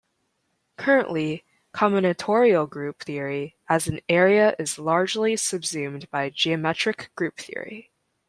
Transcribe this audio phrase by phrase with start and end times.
[0.77, 1.43] Currently
[1.75, 7.91] combinatorial group theory as an area is largely subsumed by geometric group theory.